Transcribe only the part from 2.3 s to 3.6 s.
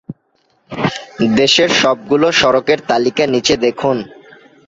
সড়কের তালিকা নিচে